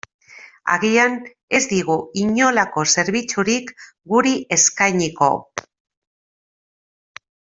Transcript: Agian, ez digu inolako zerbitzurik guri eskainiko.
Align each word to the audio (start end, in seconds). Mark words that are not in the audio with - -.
Agian, 0.75 1.17
ez 1.59 1.61
digu 1.73 1.97
inolako 2.21 2.85
zerbitzurik 2.95 3.69
guri 4.15 4.33
eskainiko. 4.59 5.31